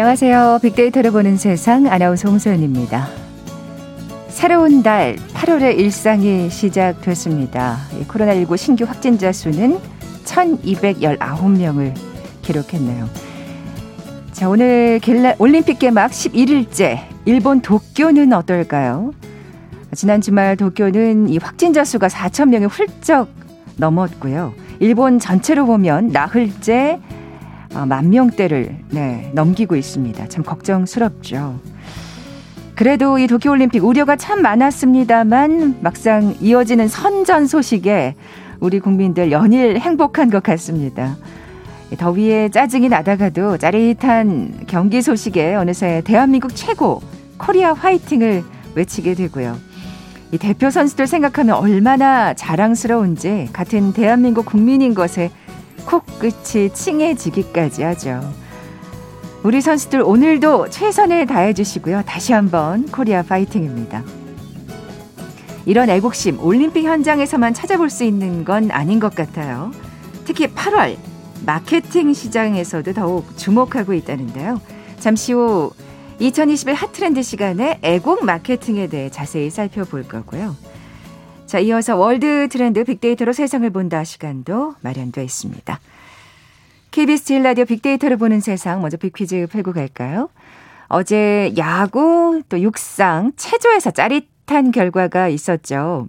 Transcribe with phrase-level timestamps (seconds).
[0.00, 0.60] 안녕하세요.
[0.62, 3.08] 빅데이터를 보는 세상 아나운서 홍소연입니다.
[4.28, 7.78] 새로운 달 8월의 일상이 시작됐습니다.
[8.06, 9.80] 코로나19 신규 확진자 수는
[10.24, 11.94] 1219명을
[12.42, 13.08] 기록했네요.
[14.30, 15.00] 자, 오늘
[15.40, 19.12] 올림픽 개막 11일째 일본 도쿄는 어떨까요?
[19.96, 23.30] 지난 주말 도쿄는 이 확진자 수가 4천 명이 훌쩍
[23.78, 24.54] 넘었고요.
[24.78, 27.17] 일본 전체로 보면 나흘째 어,
[27.72, 30.28] 만 명대를 네, 넘기고 있습니다.
[30.28, 31.60] 참 걱정스럽죠.
[32.74, 38.14] 그래도 이 도쿄올림픽 우려가 참 많았습니다만 막상 이어지는 선전 소식에
[38.60, 41.16] 우리 국민들 연일 행복한 것 같습니다.
[41.96, 47.00] 더위에 짜증이 나다가도 짜릿한 경기 소식에 어느새 대한민국 최고
[47.38, 49.56] 코리아 화이팅을 외치게 되고요.
[50.30, 55.30] 이 대표 선수들 생각하면 얼마나 자랑스러운지 같은 대한민국 국민인 것에
[55.88, 58.20] 코끝이 칭해지기까지 하죠.
[59.42, 62.02] 우리 선수들 오늘도 최선을 다해 주시고요.
[62.04, 64.04] 다시 한번 코리아 파이팅입니다.
[65.64, 69.70] 이런 애국심 올림픽 현장에서만 찾아볼 수 있는 건 아닌 것 같아요.
[70.26, 70.98] 특히 8월
[71.46, 74.60] 마케팅 시장에서도 더욱 주목하고 있다는데요.
[74.98, 75.72] 잠시 후
[76.18, 80.54] 2021 핫트렌드 시간에 애국 마케팅에 대해 자세히 살펴볼 거고요.
[81.48, 85.80] 자, 이어서 월드 트렌드 빅데이터로 세상을 본다 시간도 마련되어 있습니다.
[86.90, 90.28] KBS 제1라디오 빅데이터를 보는 세상 먼저 빅퀴즈 풀고 갈까요?
[90.88, 96.08] 어제 야구 또 육상 체조에서 짜릿한 결과가 있었죠.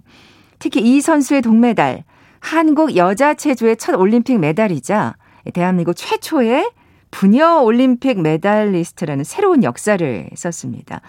[0.58, 2.04] 특히 이 선수의 동메달
[2.40, 5.14] 한국 여자 체조의 첫 올림픽 메달이자
[5.54, 6.70] 대한민국 최초의
[7.10, 11.00] 부녀 올림픽 메달리스트라는 새로운 역사를 썼습니다.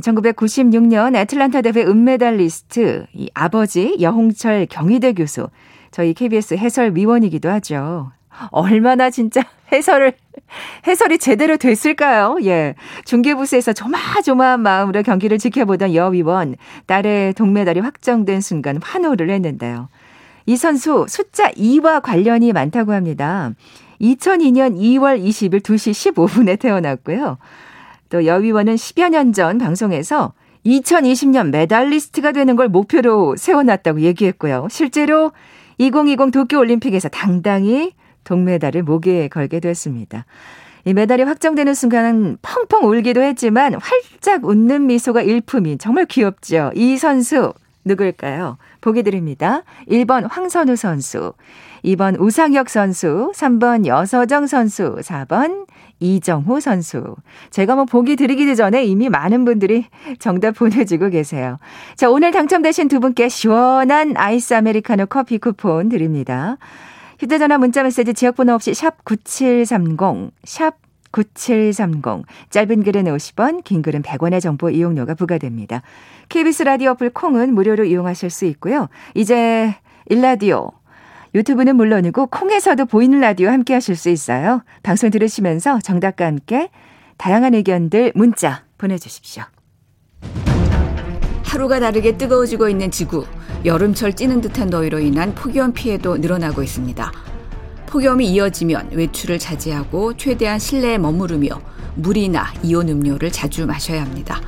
[0.00, 5.48] 1996년 애틀란타 대회 은메달리스트 이 아버지 여홍철 경희대 교수
[5.90, 8.12] 저희 KBS 해설위원이기도 하죠.
[8.50, 9.42] 얼마나 진짜
[9.72, 10.12] 해설을
[10.86, 12.36] 해설이 제대로 됐을까요?
[12.44, 12.74] 예.
[13.04, 19.88] 중계부스에서 조마조마한 마음으로 경기를 지켜보던 여위원 딸의 동메달이 확정된 순간 환호를 했는데요.
[20.44, 23.52] 이 선수 숫자 2와 관련이 많다고 합니다.
[24.00, 27.38] 2002년 2월 20일 2시 15분에 태어났고요.
[28.08, 30.32] 또 여위원은 10여 년 전 방송에서
[30.64, 34.66] 2020년 메달리스트가 되는 걸 목표로 세워놨다고 얘기했고요.
[34.70, 35.32] 실제로
[35.78, 37.92] 2020 도쿄올림픽에서 당당히
[38.24, 40.24] 동메달을 목에 걸게 됐습니다.
[40.84, 46.72] 이 메달이 확정되는 순간 펑펑 울기도 했지만 활짝 웃는 미소가 일품인 정말 귀엽죠.
[46.74, 47.52] 이 선수
[47.84, 48.58] 누굴까요?
[48.80, 49.62] 보기 드립니다.
[49.88, 51.34] 1번 황선우 선수,
[51.84, 55.66] 2번 우상혁 선수, 3번 여서정 선수, 4번
[56.00, 57.16] 이정호 선수.
[57.50, 59.86] 제가 뭐 보기 드리기도 전에 이미 많은 분들이
[60.18, 61.58] 정답 보내주고 계세요.
[61.96, 66.58] 자, 오늘 당첨되신 두 분께 시원한 아이스 아메리카노 커피 쿠폰 드립니다.
[67.18, 70.76] 휴대전화 문자메시지 지역번호 없이 샵 9730, 샵
[71.12, 72.26] 9730.
[72.50, 75.80] 짧은 글은 50원, 긴 글은 100원의 정보 이용료가 부과됩니다.
[76.28, 78.88] KBS 라디오 어플 콩은 무료로 이용하실 수 있고요.
[79.14, 79.74] 이제
[80.06, 80.72] 일라디오
[81.36, 84.62] 유튜브는 물론이고 콩에서도 보이는 라디오 함께 하실 수 있어요.
[84.82, 86.70] 방송 들으시면서 정답과 함께
[87.18, 89.42] 다양한 의견들 문자 보내주십시오.
[91.44, 93.26] 하루가 다르게 뜨거워지고 있는 지구.
[93.66, 97.12] 여름철 찌는 듯한 더위로 인한 폭염 피해도 늘어나고 있습니다.
[97.86, 101.60] 폭염이 이어지면 외출을 자제하고 최대한 실내에 머무르며
[101.96, 104.40] 물이나 이온 음료를 자주 마셔야 합니다.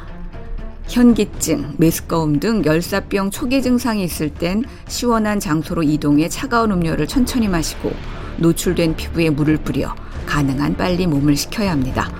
[0.88, 7.92] 현기증, 메스꺼움 등 열사병 초기 증상이 있을 땐 시원한 장소로 이동해 차가운 음료를 천천히 마시고
[8.38, 9.94] 노출된 피부에 물을 뿌려
[10.26, 12.10] 가능한 빨리 몸을 식혀야 합니다.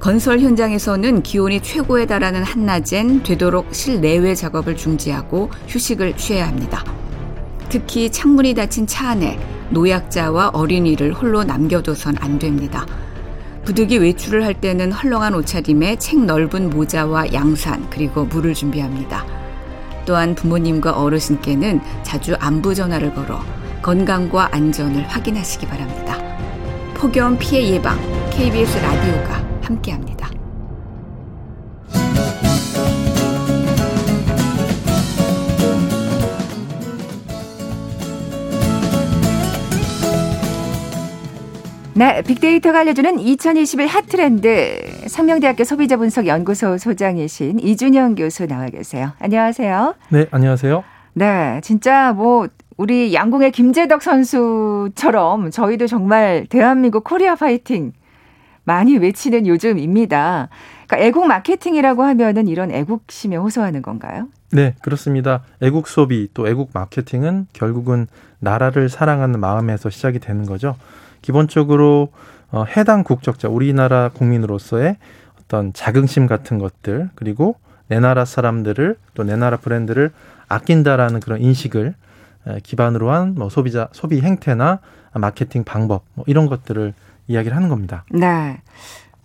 [0.00, 6.84] 건설 현장에서는 기온이 최고에 달하는 한낮엔 되도록 실내외 작업을 중지하고 휴식을 취해야 합니다.
[7.68, 9.38] 특히 창문이 닫힌 차 안에
[9.70, 12.86] 노약자와 어린이를 홀로 남겨둬선 안 됩니다.
[13.68, 19.26] 부득이 외출을 할 때는 헐렁한 옷차림에 책 넓은 모자와 양산 그리고 물을 준비합니다.
[20.06, 23.44] 또한 부모님과 어르신께는 자주 안부 전화를 걸어
[23.82, 26.16] 건강과 안전을 확인하시기 바랍니다.
[26.94, 27.98] 폭염 피해 예방
[28.30, 30.17] KBS 라디오가 함께합니다.
[41.98, 49.10] 네, 빅데이터가 알려주는 2021 핫트렌드 상명대학교 소비자분석연구소 소장이신 이준영 교수 나와 계세요.
[49.18, 49.96] 안녕하세요.
[50.10, 50.84] 네, 안녕하세요.
[51.14, 52.46] 네, 진짜 뭐
[52.76, 57.92] 우리 양궁의 김재덕 선수처럼 저희도 정말 대한민국 코리아 파이팅
[58.62, 60.50] 많이 외치는 요즘입니다.
[60.86, 64.28] 그러니까 애국 마케팅이라고 하면은 이런 애국심에 호소하는 건가요?
[64.52, 65.42] 네, 그렇습니다.
[65.60, 68.06] 애국 소비 또 애국 마케팅은 결국은
[68.38, 70.76] 나라를 사랑하는 마음에서 시작이 되는 거죠.
[71.22, 72.08] 기본적으로
[72.50, 74.96] 어, 해당 국적자 우리나라 국민으로서의
[75.40, 77.56] 어떤 자긍심 같은 것들 그리고
[77.88, 80.10] 내 나라 사람들을 또 내 나라 브랜드를
[80.48, 81.94] 아낀다라는 그런 인식을
[82.62, 84.80] 기반으로 한 뭐 소비자 소비 행태나
[85.14, 86.94] 마케팅 방법 뭐 이런 것들을
[87.28, 88.04] 이야기를 하는 겁니다.
[88.10, 88.60] 네.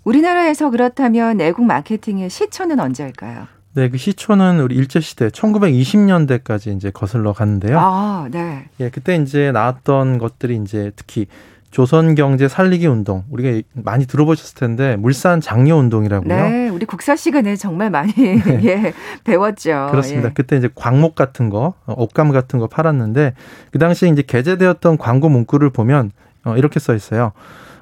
[0.04, 3.48] 우리나라에서 그렇다면 애국 마케팅의 시초는 언제일까요?
[3.76, 7.78] 네, 그 시초는 우리 일제 시대 1920년대까지 이제 거슬러 갔는데요.
[7.80, 8.66] 아, 네.
[8.80, 11.28] 예, 그때 이제 나왔던 것들이 이제 특히
[11.74, 16.28] 조선 경제 살리기 운동 우리가 많이 들어보셨을 텐데 물산 장려 운동이라고요.
[16.28, 18.60] 네, 우리 국사 시간에 정말 많이 네.
[18.64, 18.94] 예,
[19.24, 19.88] 배웠죠.
[19.90, 20.30] 그렇습니다.
[20.30, 20.34] 예.
[20.36, 23.34] 그때 이제 광목 같은 거, 옷감 같은 거 팔았는데
[23.72, 26.12] 그 당시에 이제 게재되었던 광고 문구를 보면
[26.46, 27.32] 어, 이렇게 써 있어요.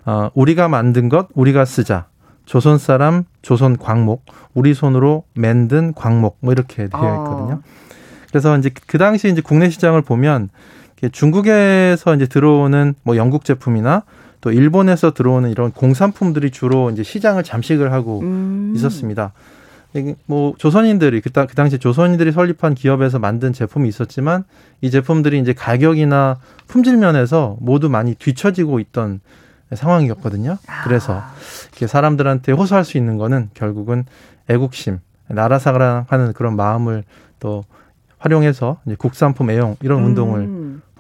[0.06, 2.06] 어, 우리가 만든 것 우리가 쓰자.
[2.46, 4.24] 조선 사람 조선 광목
[4.54, 7.26] 우리 손으로 만든 광목 뭐 이렇게 되어 어.
[7.26, 7.54] 있거든요.
[7.56, 7.62] 어.
[8.30, 10.48] 그래서 이제 그 당시 이제 국내 시장을 보면
[11.10, 14.04] 중국에서 이제 들어오는 뭐 영국 제품이나
[14.42, 18.74] 또 일본에서 들어오는 이런 공산품들이 주로 이제 시장을 잠식을 하고 음.
[18.76, 19.34] 있었습니다.
[20.26, 24.46] 뭐 조선인들이 그, 그 당시 조선인들이 설립한 기업에서 만든 제품이 있었지만
[24.80, 26.38] 이 제품들이 이제 가격이나
[26.68, 29.20] 품질 면에서 모두 많이 뒤처지고 있던
[29.74, 30.58] 상황이었거든요.
[30.84, 31.22] 그래서
[31.72, 34.06] 이렇게 사람들한테 호소할 수 있는 거는 결국은
[34.50, 37.04] 애국심, 나라 사랑하는 그런 마음을
[37.40, 37.64] 또
[38.18, 40.06] 활용해서 이제 국산품 애용 이런 음.
[40.06, 40.42] 운동을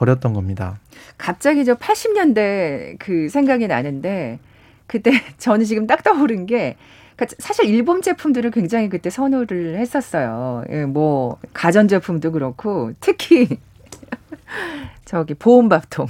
[0.02, 0.80] 벌였던 겁니다.
[1.18, 4.40] 갑자기 저 80년대 그 생각이 나는데
[4.88, 6.76] 그때 저는 지금 딱 떠오른 게
[7.16, 10.64] 그러니까 사실 일본 제품들을 굉장히 그때 선호를 했었어요.
[10.72, 13.48] 예, 뭐 가전 제품도 그렇고 특히
[15.06, 16.08] 저기 보온밥통.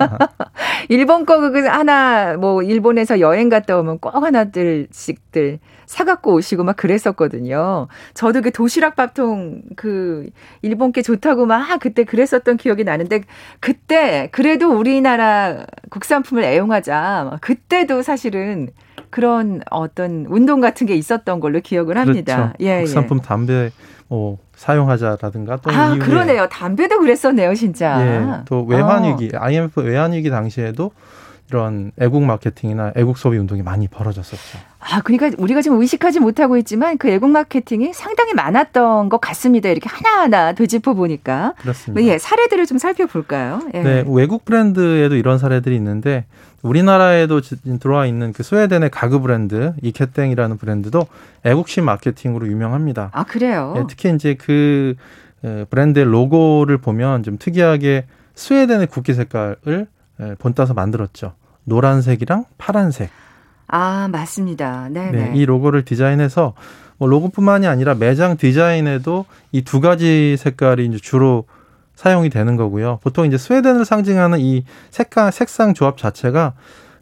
[0.88, 7.88] 일본 거그 하나 뭐 일본에서 여행 갔다 오면 꼭 하나들씩들 사갖고 오시고 막 그랬었거든요.
[8.14, 10.28] 저도 그 도시락 밥통 그
[10.62, 13.22] 일본 게 좋다고 막 그때 그랬었던 기억이 나는데
[13.60, 17.38] 그때 그래도 우리나라 국산품을 애용하자.
[17.40, 18.68] 그때도 사실은
[19.14, 22.36] 그런 어떤 운동 같은 게 있었던 걸로 기억을 합니다.
[22.36, 22.52] 그렇죠.
[22.62, 22.80] 예, 예.
[22.80, 23.22] 국산품 예.
[23.22, 23.70] 담배
[24.08, 26.48] 뭐 사용하자라든가 또 아, 그러네요.
[26.48, 28.04] 담배도 그랬었네요, 진짜.
[28.04, 29.38] 예, 또 외환 위기, 어.
[29.40, 30.90] IMF 외환 위기 당시에도
[31.50, 34.58] 이런 애국 마케팅이나 애국 소비 운동이 많이 벌어졌었죠.
[34.80, 39.68] 아, 그러니까 우리가 지금 의식하지 못하고 있지만 그 애국 마케팅이 상당히 많았던 것 같습니다.
[39.68, 41.54] 이렇게 하나하나 되짚어 보니까.
[41.58, 42.06] 그렇습니다.
[42.10, 43.60] 예, 사례들을 좀 살펴볼까요?
[43.74, 43.82] 예.
[43.82, 46.24] 네, 외국 브랜드에도 이런 사례들이 있는데
[46.62, 47.40] 우리나라에도
[47.78, 51.06] 들어와 있는 그 스웨덴의 가구 브랜드 이케땡이라는 브랜드도
[51.44, 53.10] 애국심 마케팅으로 유명합니다.
[53.12, 53.74] 아, 그래요?
[53.76, 54.94] 예, 특히 이제 그
[55.68, 59.86] 브랜드의 로고를 보면 좀 특이하게 스웨덴의 국기 색깔을 예,
[60.38, 61.32] 본 따서 만들었죠.
[61.64, 63.10] 노란색이랑 파란색.
[63.66, 64.88] 아, 맞습니다.
[64.90, 65.10] 네네.
[65.10, 66.54] 네, 이 로고를 디자인해서
[66.98, 71.44] 뭐 로고뿐만이 아니라 매장 디자인에도 이 두 가지 색깔이 이제 주로
[71.96, 72.98] 사용이 되는 거고요.
[73.02, 76.52] 보통 이제 스웨덴을 상징하는 이 색깔, 색상 조합 자체가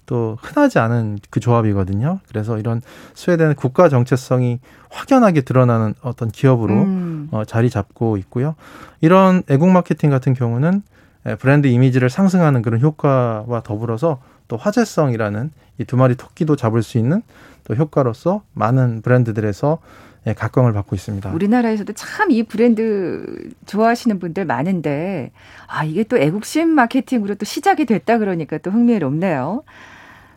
[0.07, 2.21] 또 흔하지 않은 그 조합이거든요.
[2.29, 2.81] 그래서 이런
[3.15, 4.61] 스웨덴의 국가 정체성이
[4.91, 7.29] 확연하게 드러나는 어떤 기업으로 음.
[7.31, 8.55] 어, 자리 잡고 있고요.
[9.01, 10.92] 이런 애국 마케팅 같은 경우는 예,
[11.39, 17.23] 브랜드 이미지를 상승하는 그런 효과와 더불어서 또 화제성이라는 이 두 마리 토끼도 잡을 수 있는
[17.65, 19.79] 또 효과로서 많은 브랜드들에서
[20.27, 21.33] 예, 각광을 받고 있습니다.
[21.33, 25.33] 우리나라에서도 참 이 브랜드 좋아하시는 분들 많은데
[25.67, 29.65] 아 이게 또 애국심 마케팅으로 또 시작이 됐다 그러니까 또 흥미롭네요.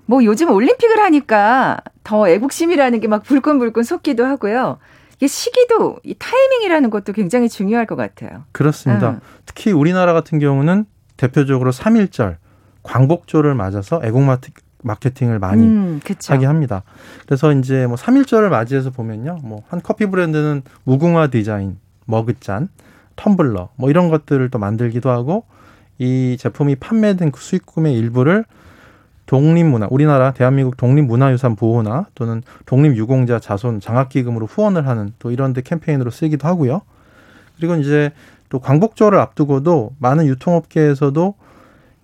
[0.07, 4.77] 뭐 요즘 올림픽을 하니까 더 애국심이라는 게 막 불끈불끈 솟기도 하고요.
[5.17, 8.43] 이게 시기도 이 타이밍이라는 것도 굉장히 중요할 것 같아요.
[8.51, 9.11] 그렇습니다.
[9.11, 9.19] 음.
[9.45, 10.85] 특히 우리나라 같은 경우는
[11.17, 12.37] 대표적으로 3.1절
[12.83, 14.23] 광복절을 맞아서 애국
[14.83, 16.83] 마케팅을 많이 음, 하게 합니다.
[17.25, 19.39] 그래서 이제 뭐 3.1절을 맞이해서 보면요.
[19.43, 22.69] 뭐 한 커피 브랜드는 무궁화 디자인, 머그잔,
[23.15, 25.45] 텀블러 뭐 이런 것들을 또 만들기도 하고
[25.97, 28.45] 이 제품이 판매된 그 수익금의 일부를
[29.25, 36.11] 독립문화, 우리나라 대한민국 독립문화유산 보호나 또는 독립유공자 자손 장학기금으로 후원을 하는 또 이런 데 캠페인으로
[36.11, 36.81] 쓰기도 하고요.
[37.57, 38.11] 그리고 이제
[38.49, 41.33] 또 광복절을 앞두고도 많은 유통업계에서도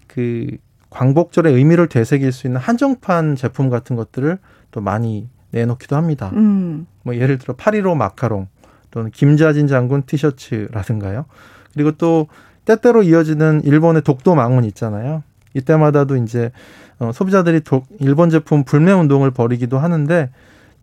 [0.07, 0.57] 그
[0.89, 4.37] 광복절의 의미를 되새길 수 있는 한정판 제품 같은 것들을
[4.71, 6.31] 또 많이 내놓기도 합니다.
[6.33, 6.87] 음.
[7.03, 8.47] 뭐 예를 들어 8.15 마카롱
[8.89, 11.25] 또는 김자진 장군 티셔츠라든가요.
[11.73, 12.27] 그리고 또
[12.65, 15.23] 때때로 이어지는 일본의 독도 망원 있잖아요.
[15.53, 16.51] 이때마다도 이제
[16.99, 20.29] 어, 소비자들이 독, 일본 제품 불매 운동을 벌이기도 하는데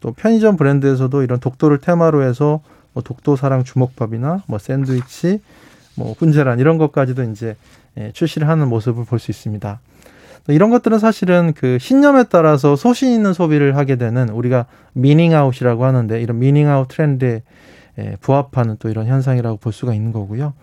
[0.01, 2.61] 또 편의점 브랜드에서도 이런 독도를 테마로 해서
[2.93, 5.41] 뭐 독도 사랑 주먹밥이나 뭐 샌드위치,
[5.97, 7.57] 뭐 훈제란 이런 것까지도 이제
[7.99, 9.81] 예, 출시를 하는 모습을 볼 수 있습니다.
[10.49, 16.23] 이런 것들은 사실은 그 신념에 따라서 소신 있는 소비를 하게 되는 우리가 meaning out이라고 하는데
[16.23, 17.43] 이런 meaning out 트렌드에
[17.99, 20.55] 예, 부합하는 또 이런 현상이라고 볼 수가 있는 거고요.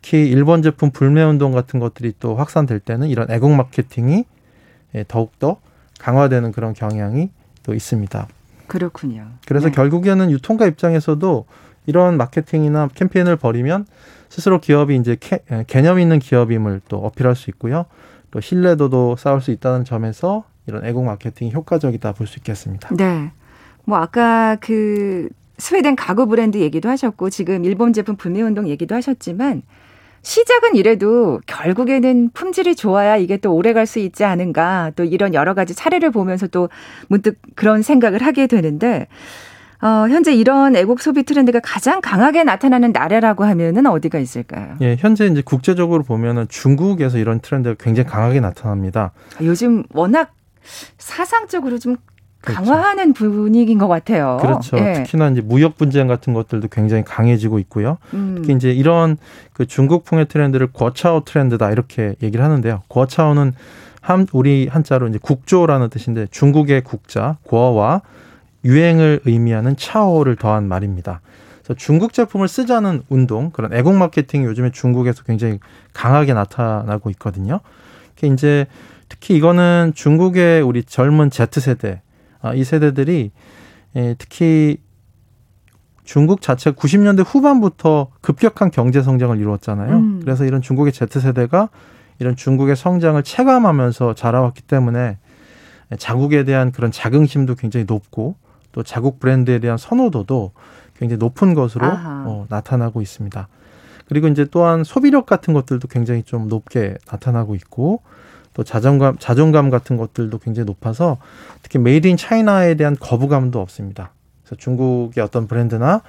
[0.00, 4.24] 특히 일본 제품 불매 운동 같은 것들이 또 확산될 때는 이런 애국 마케팅이
[4.94, 5.60] 예, 더욱더
[6.00, 7.30] 강화되는 그런 경향이
[7.62, 8.28] 또 있습니다.
[8.68, 9.26] 그렇군요.
[9.46, 9.74] 그래서 네.
[9.74, 11.46] 결국에는 유통가 입장에서도
[11.86, 13.86] 이런 마케팅이나 캠페인을 벌이면
[14.28, 17.86] 스스로 기업이 이제 개, 개념 있는 기업임을 또 어필할 수 있고요.
[18.30, 22.94] 또 신뢰도도 쌓을 수 있다는 점에서 이런 애국 마케팅이 효과적이다 볼 수 있겠습니다.
[22.94, 23.32] 네.
[23.84, 29.62] 뭐 아까 그 스웨덴 가구 브랜드 얘기도 하셨고 지금 일본 제품 불매 운동 얘기도 하셨지만
[30.22, 35.54] 시작은 이래도 결국에는 품질이 좋아야 이게 또 오래 갈 수 있지 않은가 또 이런 여러
[35.54, 36.68] 가지 사례를 보면서 또
[37.08, 39.06] 문득 그런 생각을 하게 되는데
[39.80, 44.74] 어, 현재 이런 애국 소비 트렌드가 가장 강하게 나타나는 나라라고 하면은 어디가 있을까요?
[44.80, 49.12] 예, 현재 이제 국제적으로 보면은 중국에서 이런 트렌드가 굉장히 강하게 나타납니다.
[49.40, 50.34] 요즘 워낙
[50.98, 51.96] 사상적으로 좀.
[52.54, 54.38] 강화하는 분위기인 것 같아요.
[54.40, 54.78] 그렇죠.
[54.78, 54.94] 예.
[54.94, 57.98] 특히나 이제 무역 분쟁 같은 것들도 굉장히 강해지고 있고요.
[58.14, 58.36] 음.
[58.36, 59.16] 특히 이제 이런
[59.52, 62.82] 그 중국풍의 트렌드를 거차오 트렌드다 이렇게 얘기를 하는데요.
[62.88, 63.52] 거차오는
[64.00, 68.02] 한 우리 한자로 이제 국조라는 뜻인데 중국의 국자 고어와
[68.64, 71.20] 유행을 의미하는 차오를 더한 말입니다.
[71.62, 75.58] 그래서 중국 제품을 쓰자는 운동 그런 애국 마케팅이 요즘에 중국에서 굉장히
[75.92, 77.60] 강하게 나타나고 있거든요.
[78.22, 78.66] 이제
[79.08, 82.07] 특히 이거는 중국의 우리 젊은 Z 세대 아,
[82.54, 83.30] 이 세대들이
[83.96, 84.78] 예, 특히
[86.04, 89.96] 중국 자체 90년대 후반부터 급격한 경제 성장을 이루었잖아요.
[89.96, 90.20] 음.
[90.22, 91.68] 그래서 이런 중국의 Z세대가
[92.18, 95.18] 이런 중국의 성장을 체감하면서 자라왔기 때문에
[95.98, 98.36] 자국에 대한 그런 자긍심도 굉장히 높고
[98.72, 100.52] 또 자국 브랜드에 대한 선호도도
[100.96, 103.48] 굉장히 높은 것으로 어, 나타나고 있습니다.
[104.06, 108.02] 그리고 이제 또한 소비력 같은 것들도 굉장히 좀 높게 나타나고 있고
[108.58, 111.18] 또 자존감 자존감 같은 것들도 굉장히 높아서
[111.62, 114.10] 특히 made in China에 대한 거부감도 없습니다.
[114.42, 116.02] 그래서 중국의 어떤 브랜드나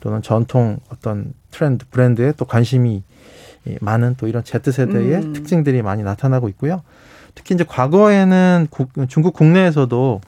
[0.00, 3.02] 또는 전통 어떤 트렌드 브랜드에 또 관심이
[3.82, 5.32] 많은 또 이런 Z 세대의 음.
[5.34, 6.80] 특징들이 많이 나타나고 있고요.
[7.34, 10.22] 특히 이제 과거에는 국, 중국 국내에서도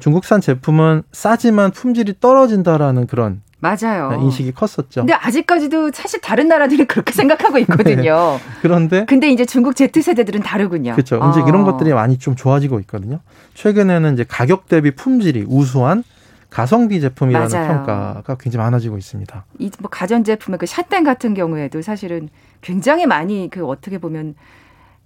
[0.00, 4.10] 중국산 제품은 싸지만 품질이 떨어진다라는 그런 맞아요.
[4.10, 5.00] 네, 인식이 컸었죠.
[5.00, 8.38] 근데 아직까지도 사실 다른 나라들이 그렇게 생각하고 있거든요.
[8.42, 8.52] 네.
[8.60, 10.92] 그런데 근데 이제 중국 Z 세대들은 다르군요.
[10.92, 11.18] 그렇죠.
[11.20, 11.30] 어.
[11.30, 13.20] 이제 이런 것들이 많이 좀 좋아지고 있거든요.
[13.54, 16.04] 최근에는 이제 가격 대비 품질이 우수한
[16.50, 17.68] 가성비 제품이라는 맞아요.
[17.68, 19.44] 평가가 굉장히 많아지고 있습니다.
[19.58, 22.28] 이 뭐 가전 제품의 그 샷땡 같은 경우에도 사실은
[22.60, 24.34] 굉장히 많이 그 어떻게 보면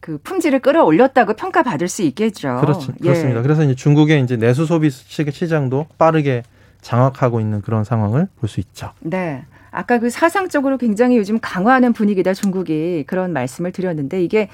[0.01, 2.59] 그 품질을 끌어올렸다고 평가받을 수 있겠죠.
[2.61, 2.93] 그렇죠.
[3.01, 3.05] 예.
[3.05, 3.43] 그렇습니다.
[3.43, 6.43] 그래서 이제 중국의 이제 내수 소비 시장도 빠르게
[6.83, 8.91] 장악하고 있는 그런 상황을 볼 수 있죠.
[9.01, 9.45] 네.
[9.71, 14.49] 아까 그 사상적으로 굉장히 요즘 강화하는 분위기다 중국이 그런 말씀을 드렸는데 이게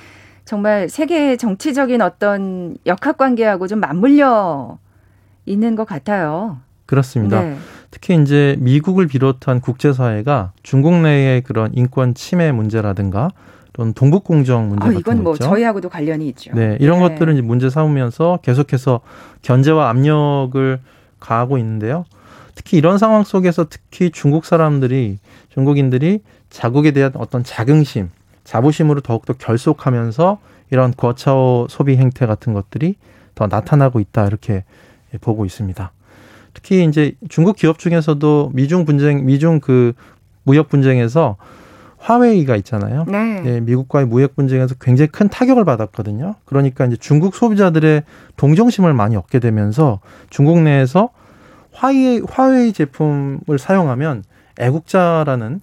[0.44, 4.78] 정말 세계 정치적인 어떤 역학 관계하고 좀 맞물려
[5.46, 6.58] 있는 것 같아요.
[6.84, 7.40] 그렇습니다.
[7.40, 7.56] 네.
[7.90, 13.30] 특히 이제 미국을 비롯한 국제사회가 중국 내의 그런 인권 침해 문제라든가
[13.72, 15.44] 또는 동북 공정 문제 아, 같은 이건 뭐 있죠.
[15.44, 16.52] 저희하고도 관련이 있죠.
[16.54, 17.08] 네, 이런 네.
[17.08, 19.00] 것들은 이제 문제 삼으면서 계속해서
[19.42, 20.78] 견제와 압력을
[21.20, 22.04] 가하고 있는데요.
[22.56, 25.18] 특히 이런 상황 속에서 특히 중국 사람들이
[25.50, 26.20] 중국인들이
[26.50, 28.10] 자국에 대한 어떤 자긍심,
[28.42, 30.38] 자부심으로 더욱더 결속하면서
[30.70, 32.96] 이런 거차오 소비 행태 같은 것들이
[33.36, 34.64] 더 나타나고 있다 이렇게
[35.20, 35.92] 보고 있습니다.
[36.54, 39.92] 특히 이제 중국 기업 중에서도 미중 분쟁, 미중 그
[40.42, 41.36] 무역 분쟁에서
[41.98, 43.04] 화웨이가 있잖아요.
[43.08, 43.40] 네.
[43.42, 43.60] 네.
[43.60, 46.36] 미국과의 무역 분쟁에서 굉장히 큰 타격을 받았거든요.
[46.46, 48.04] 그러니까 이제 중국 소비자들의
[48.36, 51.10] 동정심을 많이 얻게 되면서 중국 내에서
[51.76, 54.24] 화웨이, 화웨이 제품을 사용하면
[54.58, 55.60] 애국자라는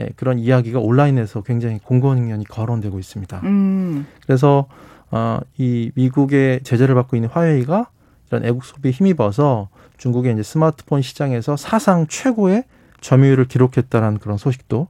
[0.00, 3.40] 예, 그런 이야기가 온라인에서 굉장히 공공연히 거론되고 있습니다.
[3.44, 4.06] 음.
[4.24, 4.66] 그래서
[5.10, 7.88] 어, 이 미국의 제재를 받고 있는 화웨이가
[8.28, 9.68] 이런 애국 소비에 힘입어서
[9.98, 12.64] 중국의 이제 스마트폰 시장에서 사상 최고의
[13.02, 14.88] 점유율을 기록했다라는 그런 소식도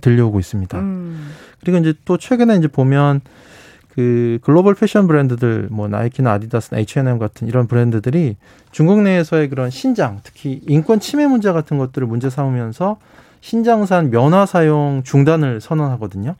[0.00, 0.78] 들려오고 있습니다.
[0.80, 1.30] 음.
[1.60, 3.20] 그리고 이제 또 최근에 이제 보면
[3.94, 8.36] 그 글로벌 패션 브랜드들 뭐 나이키나 아디다스나 H&M 같은 이런 브랜드들이
[8.70, 12.96] 중국 내에서의 그런 신장, 특히 인권 침해 문제 같은 것들을 문제 삼으면서
[13.42, 16.36] 신장산 면화 사용 중단을 선언하거든요.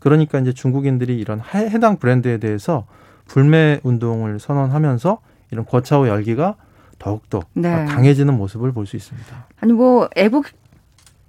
[0.00, 2.86] 그러니까 이제 중국인들이 이런 해당 브랜드에 대해서
[3.26, 5.18] 불매 운동을 선언하면서
[5.52, 6.56] 이런 거차오 열기가
[6.98, 7.84] 더욱더 네.
[7.84, 9.46] 강해지는 모습을 볼 수 있습니다.
[9.60, 10.46] 아니 뭐 애국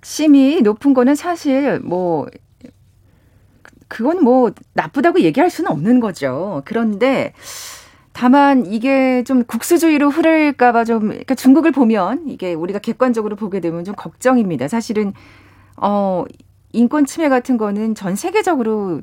[0.01, 2.27] 심이 높은 거는 사실 뭐
[3.87, 6.61] 그건 뭐 나쁘다고 얘기할 수는 없는 거죠.
[6.65, 7.33] 그런데
[8.13, 13.95] 다만 이게 좀 국수주의로 흐를까봐 좀 그러니까 중국을 보면 이게 우리가 객관적으로 보게 되면 좀
[13.95, 14.67] 걱정입니다.
[14.67, 15.13] 사실은
[15.77, 16.25] 어
[16.73, 19.01] 인권 침해 같은 거는 전 세계적으로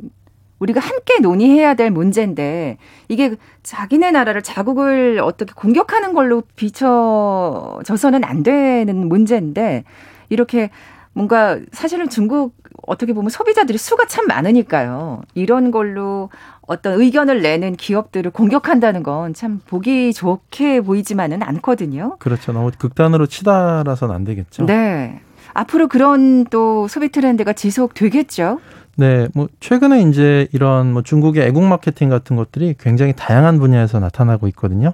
[0.58, 9.08] 우리가 함께 논의해야 될 문제인데 이게 자기네 나라를 자국을 어떻게 공격하는 걸로 비춰져서는 안 되는
[9.08, 9.84] 문제인데
[10.28, 10.70] 이렇게
[11.12, 12.54] 뭔가 사실은 중국
[12.86, 15.22] 어떻게 보면 소비자들이 수가 참 많으니까요.
[15.34, 16.30] 이런 걸로
[16.62, 22.16] 어떤 의견을 내는 기업들을 공격한다는 건 참 보기 좋게 보이지만은 않거든요.
[22.18, 22.52] 그렇죠.
[22.52, 24.66] 너무 극단으로 치달아서는 안 되겠죠.
[24.66, 25.20] 네.
[25.54, 28.60] 앞으로 그런 또 소비 트렌드가 지속되겠죠.
[28.96, 34.46] 네, 뭐 최근에 이제 이런 뭐 중국의 애국 마케팅 같은 것들이 굉장히 다양한 분야에서 나타나고
[34.48, 34.92] 있거든요.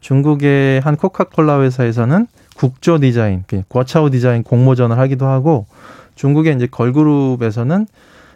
[0.00, 5.66] 중국의 한 코카콜라 회사에서는 국조 디자인, 과차오 디자인 공모전을 하기도 하고
[6.18, 7.86] 중국의 이제 걸그룹에서는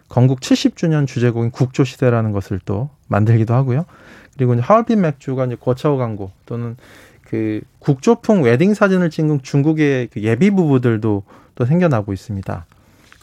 [0.08, 3.86] 건국 70주년 주제곡인 국조 시대라는 것을 또 만들기도 하고요.
[4.36, 6.76] 그리고 이제 하얼빈 맥주가 이제 거차오 광고 또는
[7.24, 11.24] 그 국조풍 웨딩 사진을 찍은 중국의 그 예비 부부들도
[11.54, 12.66] 또 생겨나고 있습니다.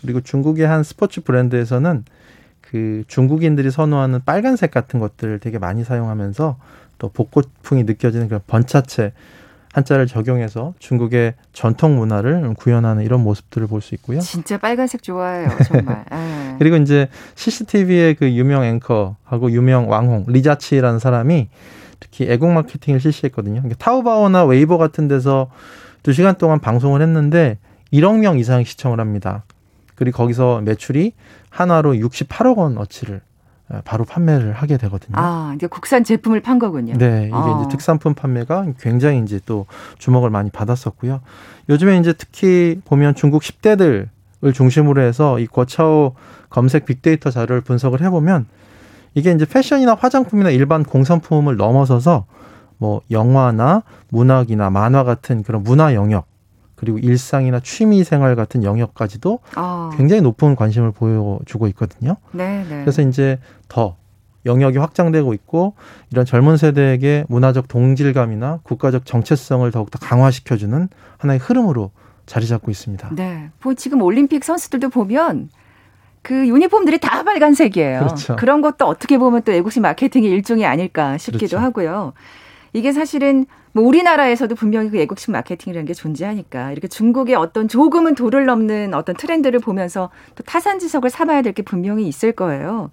[0.02, 2.04] 그리고 중국의 한 스포츠 브랜드에서는
[2.60, 6.58] 그 중국인들이 선호하는 빨간색 같은 것들을 되게 많이 사용하면서
[6.98, 9.14] 또 복고풍이 느껴지는 그런 번체자
[9.80, 14.20] 한자를 적용해서 중국의 전통 문화를 구현하는 이런 모습들을 볼 수 있고요.
[14.20, 16.04] 진짜 빨간색 좋아해요, 정말.
[16.12, 16.56] 예.
[16.60, 21.48] 그리고 이제 CCTV의 그 유명 앵커하고 유명 왕홍 리자치라는 사람이
[22.02, 23.64] 특히 애국 마케팅을 실시했거든요.
[23.78, 25.50] 타오바오나 웨이보 같은 데서
[26.04, 27.58] 두 시간 동안 방송을 했는데
[27.94, 29.44] 1억 명 이상 시청을 합니다.
[29.96, 31.14] 그리고 거기서 매출이
[31.50, 33.22] 한화로 68억 원 어치를
[33.86, 35.16] 바로 판매를 하게 되거든요.
[35.18, 36.96] 아, 이제 국산 제품을 판 거군요.
[36.98, 37.60] 네, 이게 아.
[37.60, 39.68] 이제 특산품 판매가 굉장히 이제 또
[40.00, 41.22] 주목을 많이 받았었고요.
[41.70, 44.08] 요즘에 이제 특히 보면 중국 10대들을
[44.54, 46.16] 중심으로 해서 이 거차오
[46.50, 48.48] 검색 빅데이터 자료를 분석을 해보면
[49.14, 52.26] 이게 이제 패션이나 화장품이나 일반 공산품을 넘어서서
[52.78, 56.26] 뭐 영화나 문학이나 만화 같은 그런 문화 영역
[56.80, 59.90] 그리고 일상이나 취미 생활 같은 영역까지도 어.
[59.98, 62.16] 굉장히 높은 관심을 보여주고 있거든요.
[62.32, 62.82] 네, 네.
[62.82, 63.38] 그래서 이제
[63.70, 63.96] 더
[64.46, 65.76] 영역이 확장되고 있고
[66.12, 71.92] 이런 젊은 세대에게 문화적 동질감이나 국가적 정체성을 더욱더 강화시켜주는 하나의 흐름으로
[72.26, 73.10] 자리 잡고 있습니다.
[73.16, 73.50] 네.
[73.64, 75.50] 뭐 지금 올림픽 선수들도 보면
[76.22, 78.00] 그 유니폼들이 다 빨간색이에요.
[78.00, 78.36] 그렇죠.
[78.36, 81.60] 그런 것도 어떻게 보면 또 애국심 마케팅의 일종이 아닐까 싶기도 그렇죠.
[81.60, 82.14] 하고요.
[82.74, 88.46] 이게 사실은 뭐 우리나라에서도 분명히 그 애국심 마케팅이라는 게 존재하니까 이렇게 중국의 어떤 조금은 도를
[88.46, 92.92] 넘는 어떤 트렌드를 보면서 또 타산지석을 삼아야 될 게 분명히 있을 거예요.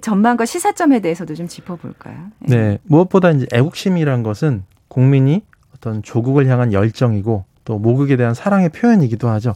[0.00, 2.16] 전망과 시사점에 대해서도 좀 짚어볼까요?
[2.40, 2.56] 네.
[2.56, 2.78] 네.
[2.84, 5.42] 무엇보다 이제 애국심이란 것은 국민이
[5.74, 9.54] 어떤 조국을 향한 열정이고 또 모국에 대한 사랑의 표현이기도 하죠.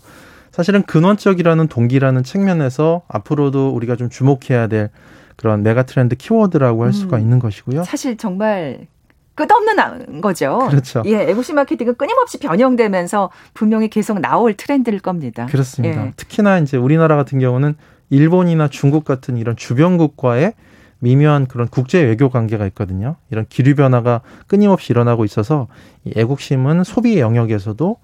[0.50, 4.90] 사실은 근원적이라는 동기라는 측면에서 앞으로도 우리가 좀 주목해야 될
[5.36, 7.84] 그런 메가 트렌드 키워드라고 할 수가 음, 있는 것이고요.
[7.84, 8.86] 사실 정말
[9.34, 10.66] 끝없는 거죠.
[10.68, 11.02] 그렇죠.
[11.06, 15.46] 예, 에고시 마케팅은 끊임없이 변형되면서 분명히 계속 나올 트렌드일 겁니다.
[15.46, 16.06] 그렇습니다.
[16.06, 16.12] 예.
[16.16, 17.74] 특히나 이제 우리나라 같은 경우는
[18.12, 20.52] 일본이나 중국 같은 이런 주변국과의
[20.98, 23.16] 미묘한 그런 국제 외교 관계가 있거든요.
[23.30, 25.66] 이런 기류 변화가 끊임없이 일어나고 있어서
[26.04, 27.96] 이 애국심은 소비 영역에서도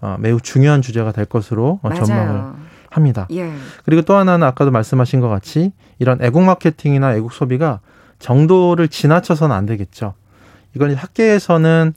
[0.00, 2.52] 어, 매우 중요한 주제가 될 것으로 어, 전망을
[2.88, 3.26] 합니다.
[3.32, 3.50] 예.
[3.84, 7.80] 그리고 또 하나는 아까도 말씀하신 것 같이 이런 애국 마케팅이나 애국 소비가
[8.20, 10.14] 정도를 지나쳐서는 안 되겠죠.
[10.76, 11.94] 이건 학계에서는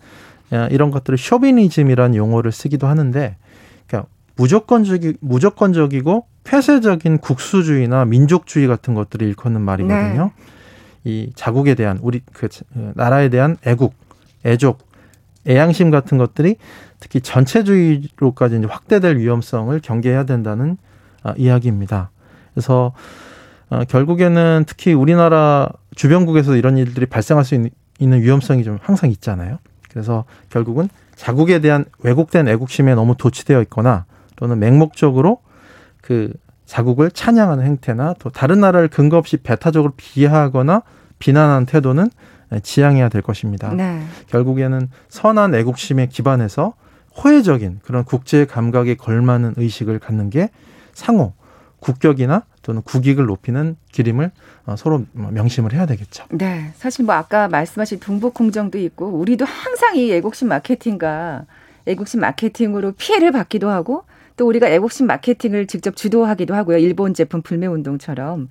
[0.53, 3.37] 어, 이런 것들을 쇼비니즘이라는 용어를 쓰기도 하는데
[3.85, 10.31] 그러니까 무조건적이 무조건적이고 폐쇄적인 국수주의나 민족주의 같은 것들을 일컫는 말이거든요.
[10.35, 10.43] 네.
[11.05, 12.49] 이 자국에 대한 우리 그
[12.93, 13.93] 나라에 대한 애국,
[14.45, 14.79] 애족,
[15.47, 16.57] 애양심 같은 것들이
[16.99, 20.77] 특히 전체주의로까지 이제 확대될 위험성을 경계해야 된다는
[21.23, 22.11] 어, 이야기입니다.
[22.53, 22.91] 그래서
[23.69, 27.55] 어, 결국에는 특히 우리나라 주변국에서 이런 일들이 발생할 수
[27.99, 29.59] 있는 위험성이 좀 항상 있잖아요.
[29.89, 35.39] 그래서 결국은 자국에 대한 왜곡된 애국심에 너무 도취되어 있거나 또는 맹목적으로
[36.01, 36.33] 그
[36.65, 40.83] 자국을 찬양하는 행태나 또 다른 나라를 근거 없이 배타적으로 비하하거나
[41.19, 42.09] 비난하는 태도는
[42.63, 43.73] 지양해야 될 것입니다.
[43.73, 44.01] 네.
[44.27, 46.73] 결국에는 선한 애국심에 기반해서
[47.17, 50.49] 호혜적인 그런 국제 감각에 걸맞는 의식을 갖는 게
[50.93, 51.33] 상호
[51.79, 54.31] 국격이나 또는 국익을 높이는 기림을
[54.65, 56.25] 어, 서로 명심을 해야 되겠죠.
[56.29, 56.71] 네.
[56.75, 61.45] 사실 뭐 아까 말씀하신 동북 공정도 있고 우리도 항상 이 애국심 마케팅과
[61.87, 64.03] 애국심 마케팅으로 피해를 받기도 하고
[64.41, 66.79] 또 우리가 애국심 마케팅을 직접 주도하기도 하고요.
[66.79, 68.49] 일본 제품 불매 운동처럼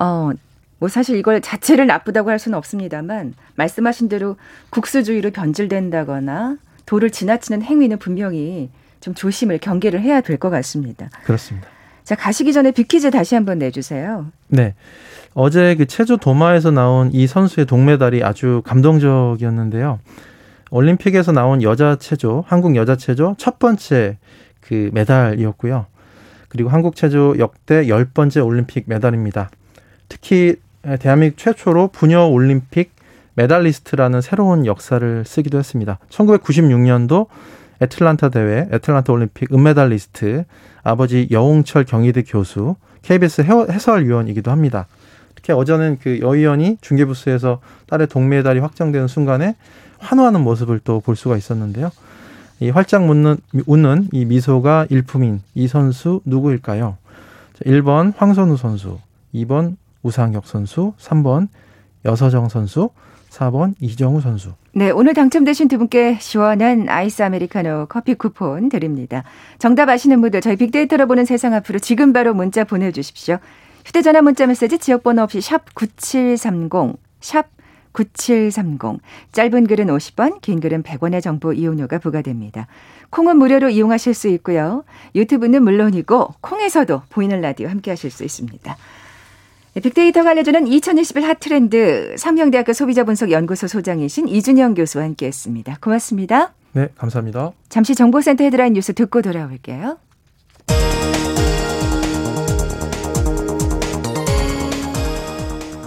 [0.00, 0.30] 어,
[0.78, 4.36] 뭐 사실 이걸 자체를 나쁘다고 할 수는 없습니다만 말씀하신 대로
[4.70, 11.10] 국수주의로 변질된다거나 도를 지나치는 행위는 분명히 좀 조심을 경계를 해야 될 것 같습니다.
[11.24, 11.66] 그렇습니다.
[12.04, 14.26] 자, 가시기 전에 빅퀴즈 다시 한번 내주세요.
[14.46, 14.74] 네.
[15.34, 19.98] 어제 그 체조 도마에서 나온 이 선수의 동메달이 아주 감동적이었는데요.
[20.70, 24.18] 올림픽에서 나온 여자 체조, 한국 여자 체조 첫 번째
[24.66, 25.86] 그 메달이었고요.
[26.48, 29.50] 그리고 한국 체조 역대 열 번째 올림픽 메달입니다.
[30.08, 30.56] 특히
[31.00, 32.92] 대한민국 최초로 부녀 올림픽
[33.34, 35.98] 메달리스트라는 새로운 역사를 쓰기도 했습니다.
[36.08, 37.26] 1996년도
[37.82, 40.44] 애틀란타 대회, 애틀란타 올림픽 은메달리스트,
[40.82, 44.86] 아버지 여홍철 경희대 교수, KBS 해설위원이기도 합니다.
[45.34, 49.56] 특히 어제는 그 여 의원이 중계부스에서 딸의 동메달이 확정되는 순간에
[49.98, 51.90] 환호하는 모습을 또 볼 수가 있었는데요.
[52.60, 56.96] 이 활짝 웃는, 웃는 이 미소가 일품인 이 선수 누구일까요?
[57.64, 58.98] 1번 황선우 선수,
[59.34, 61.48] 2번 우상혁 선수, 3번
[62.04, 62.90] 여서정 선수,
[63.30, 64.52] 4번 이정우 선수.
[64.72, 69.24] 네, 오늘 당첨되신 두 분께 시원한 아이스 아메리카노 커피 쿠폰 드립니다.
[69.58, 73.38] 정답 아시는 분들 저희 빅데이터로 보는 세상 앞으로 지금 바로 문자 보내주십시오.
[73.84, 77.55] 휴대전화 문자 메시지 지역번호 없이 샵 9730, 샵
[77.96, 79.00] 9730.
[79.32, 82.66] 짧은 글은 50원, 긴 글은 100원의 정보 이용료가 부과됩니다.
[83.10, 84.84] 콩은 무료로 이용하실 수 있고요.
[85.14, 88.76] 유튜브는 물론이고 콩에서도 보이는 라디오 함께 하실 수 있습니다.
[89.74, 95.78] 네, 빅데이터가 알려주는 2021 핫트렌드 상명대학교 소비자분석연구소 소장이신 이준영 교수와 함께했습니다.
[95.80, 96.52] 고맙습니다.
[96.72, 97.52] 네, 감사합니다.
[97.68, 99.98] 잠시 정보센터 헤드라인 뉴스 듣고 돌아올게요.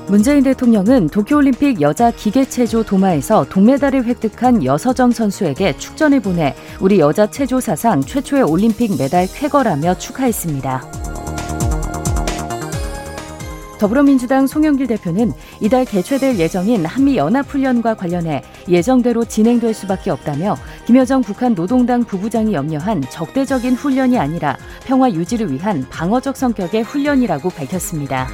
[0.09, 7.59] 문재인 대통령은 도쿄올림픽 여자 기계체조 도마에서 동메달을 획득한 여서정 선수에게 축전을 보내 우리 여자 체조
[7.59, 10.91] 사상 최초의 올림픽 메달 쾌거라며 축하했습니다.
[13.77, 21.53] 더불어민주당 송영길 대표는 이달 개최될 예정인 한미 연합훈련과 관련해 예정대로 진행될 수밖에 없다며 김여정 북한
[21.53, 28.27] 노동당 부부장이 염려한 적대적인 훈련이 아니라 평화 유지를 위한 방어적 성격의 훈련이라고 밝혔습니다.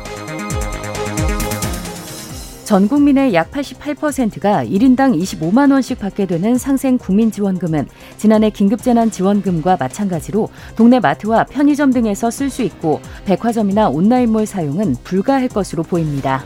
[2.65, 9.78] 전 국민의 약 88%가 1인당 25만 원씩 받게 되는 상생 국민 지원금은 지난해 긴급재난 지원금과
[9.80, 16.43] 마찬가지로 동네 마트와 편의점 등에서 쓸 수 있고 백화점이나 온라인몰 사용은 불가할 것으로 보입니다.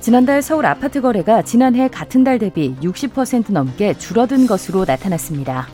[0.00, 5.68] 지난달 서울 아파트 거래가 지난해 같은 달 대비 60% 넘게 줄어든 것으로 나타났습니다.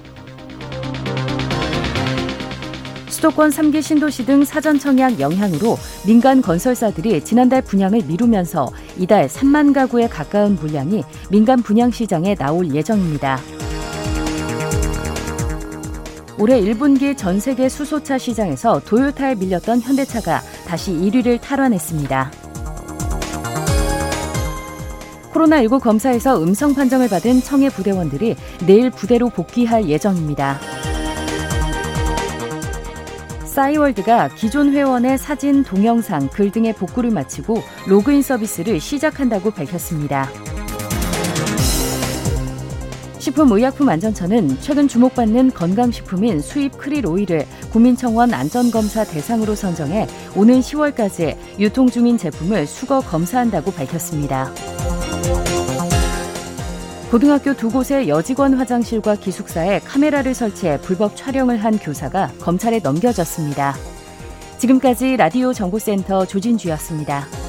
[3.26, 10.06] 수도권 3기 신도시 등 사전 청약 영향으로 민간 건설사들이 지난달 분양을 미루면서 이달 3만 가구에
[10.06, 13.40] 가까운 물량이 민간 분양 시장에 나올 예정입니다.
[16.38, 22.30] 올해 1분기 전 세계 수소차 시장에서 도요타에 밀렸던 현대차가 다시 1위를 탈환했습니다.
[25.32, 28.36] 코로나19 검사에서 음성 판정을 받은 청해 부대원들이
[28.66, 30.60] 내일 부대로 복귀할 예정입니다.
[33.57, 40.29] 싸이월드가 기존 회원의 사진, 동영상, 글 등의 복구를 마치고 로그인 서비스를 시작한다고 밝혔습니다.
[43.19, 52.19] 식품의약품안전처는 최근 주목받는 건강식품인 수입 크릴 오일을 국민청원 안전검사 대상으로 선정해 오는 10월까지 유통 중인
[52.19, 54.53] 제품을 수거 검사한다고 밝혔습니다.
[57.11, 63.77] 고등학교 두 곳의 여직원 화장실과 기숙사에 카메라를 설치해 불법 촬영을 한 교사가 검찰에 넘겨졌습니다.
[64.59, 67.45] 지금까지 라디오 정보센터 조진주였습니다.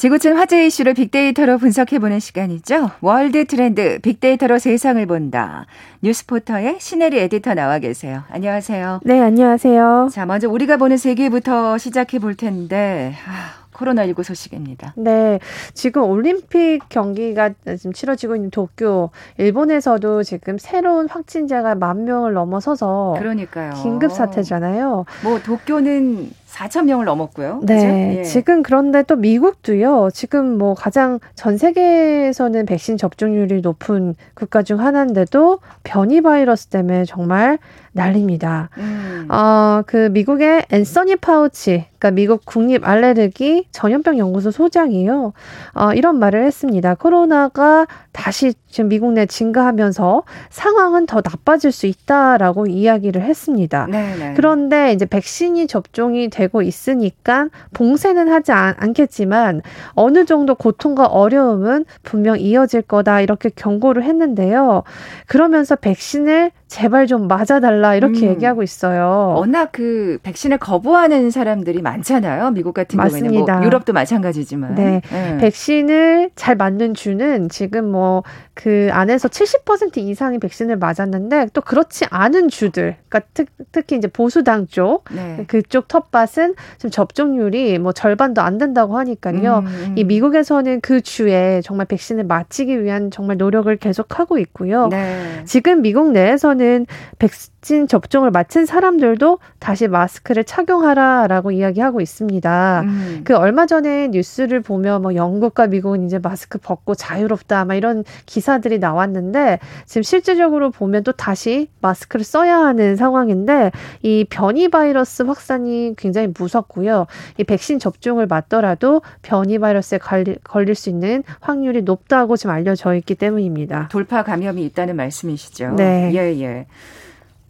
[0.00, 2.90] 지구촌 화제 이슈를 빅데이터로 분석해보는 시간이죠.
[3.02, 5.66] 월드 트렌드 빅데이터로 세상을 본다.
[6.00, 8.22] 뉴스포터의 신혜리 에디터 나와 계세요.
[8.30, 9.00] 안녕하세요.
[9.04, 10.08] 네, 안녕하세요.
[10.10, 14.94] 자, 먼저 우리가 보는 세계부터 시작해 볼 텐데, 아, 코로나19 소식입니다.
[14.96, 15.38] 네.
[15.74, 23.74] 지금 올림픽 경기가 지금 치러지고 있는 도쿄, 일본에서도 지금 새로운 확진자가 만 명을 넘어서서 그러니까요.
[23.82, 25.04] 긴급 사태잖아요.
[25.22, 27.60] 뭐 도쿄는 4천 명을 넘었고요.
[27.62, 28.18] 네.
[28.18, 28.22] 예.
[28.24, 30.10] 지금 그런데 또 미국도요.
[30.12, 37.58] 지금 뭐 가장 전 세계에서는 백신 접종률이 높은 국가 중 하나인데도 변이 바이러스 때문에 정말
[37.92, 38.70] 난립니다.
[38.78, 39.26] 음.
[39.30, 45.32] 어, 그 미국의 앤서니 파우치, 그러니까 미국 국립 알레르기 전염병 연구소 소장이요.
[45.74, 46.94] 어, 이런 말을 했습니다.
[46.94, 53.86] 코로나가 다시 지금 미국 내 증가하면서 상황은 더 나빠질 수 있다라고 이야기를 했습니다.
[53.90, 54.16] 네네.
[54.16, 54.34] 네.
[54.36, 62.38] 그런데 이제 백신이 접종이 되고 있으니까 봉쇄는 하지 않, 겠지만 어느 정도 고통과 어려움은 분명
[62.38, 64.82] 이어질 거다 이렇게 경고를 했는데요.
[65.26, 68.30] 그러면서 백신을 제발 좀 맞아달라 달라 이렇게 음.
[68.30, 69.34] 얘기하고 있어요.
[69.36, 72.50] 워낙 그 백신을 거부하는 사람들이 많잖아요.
[72.50, 73.28] 미국 같은 맞습니다.
[73.28, 74.74] 경우에는 뭐 유럽도 마찬가지지만.
[74.74, 75.00] 네.
[75.10, 75.38] 네.
[75.38, 78.22] 백신을 잘 맞는 주는 지금 뭐
[78.62, 85.04] 그 안에서 70% 이상이 백신을 맞았는데 또 그렇지 않은 주들, 그러니까 특, 특히 이제 보수당 쪽
[85.10, 85.44] 네.
[85.48, 89.60] 그쪽 텃밭은 지금 접종률이 뭐 절반도 안 된다고 하니까요.
[89.60, 89.94] 음, 음.
[89.96, 94.88] 이 미국에서는 그 주에 정말 백신을 맞히기 위한 정말 노력을 계속하고 있고요.
[94.88, 95.42] 네.
[95.46, 96.84] 지금 미국 내에서는
[97.18, 102.82] 백신 접종을 마친 사람들도 다시 마스크를 착용하라라고 이야기하고 있습니다.
[102.82, 103.20] 음.
[103.24, 108.78] 그 얼마 전에 뉴스를 보면 뭐 영국과 미국은 이제 마스크 벗고 자유롭다 막 이런 기사들이
[108.78, 116.32] 나왔는데 지금 실제적으로 보면 또 다시 마스크를 써야 하는 상황인데 이 변이 바이러스 확산이 굉장히
[116.36, 117.06] 무섭고요.
[117.36, 123.14] 이 백신 접종을 맞더라도 변이 바이러스에 걸릴, 걸릴 수 있는 확률이 높다고 지금 알려져 있기
[123.14, 123.88] 때문입니다.
[123.90, 125.74] 돌파 감염이 있다는 말씀이시죠?
[125.76, 126.10] 네.
[126.14, 126.66] 예, 예.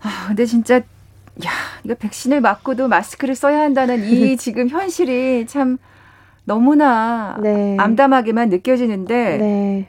[0.03, 1.51] 아, 근데 진짜 야,
[1.85, 5.79] 이거 백신을 맞고도 마스크를 써야 한다는 이 지금 현실이 참
[6.45, 7.77] 너무나 네.
[7.79, 9.89] 암담하게만 느껴지는데 네.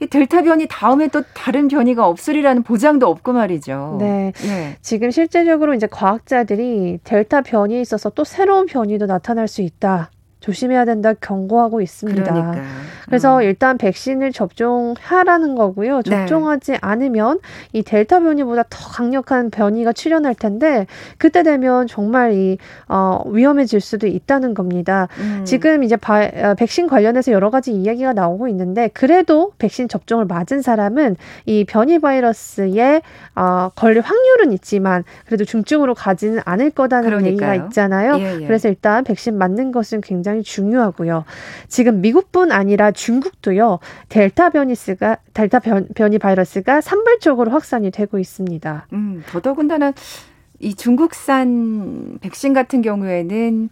[0.00, 3.98] 이 델타 변이 다음에 또 다른 변이가 없으리라는 보장도 없고 말이죠.
[4.00, 4.32] 네.
[4.44, 4.76] 네.
[4.82, 10.10] 지금 실제적으로 이제 과학자들이 델타 변이에 있어서 또 새로운 변이도 나타날 수 있다.
[10.42, 12.22] 조심해야 된다 경고하고 있습니다.
[12.22, 12.62] 그러니까.
[13.06, 13.42] 그래서 음.
[13.42, 16.02] 일단 백신을 접종하라는 거고요.
[16.02, 16.02] 네.
[16.02, 16.78] 접종하지 네.
[16.80, 17.38] 않으면
[17.72, 20.86] 이 델타 변이보다 더 강력한 변이가 출현할 텐데
[21.18, 25.08] 그때 되면 정말 이 어, 위험해질 수도 있다는 겁니다.
[25.18, 25.42] 음.
[25.44, 30.62] 지금 이제 바, 어, 백신 관련해서 여러 가지 이야기가 나오고 있는데 그래도 백신 접종을 맞은
[30.62, 33.02] 사람은 이 변이 바이러스에
[33.36, 37.52] 어, 걸릴 확률은 있지만 그래도 중증으로 가지는 않을 거다는 그러니까요.
[37.52, 38.18] 얘기가 있잖아요.
[38.18, 38.46] 예, 예.
[38.46, 41.24] 그래서 일단 백신 맞는 것은 굉장히 굉장히 중요하고요.
[41.68, 43.78] 지금 미국뿐 아니라 중국도요.
[44.08, 48.86] 델타 변이스가 델타 변, 변이 바이러스가 산발적으로 확산이 되고 있습니다.
[48.92, 49.92] 음, 더더군다나
[50.58, 53.68] 이 중국산 백신 같은 경우에는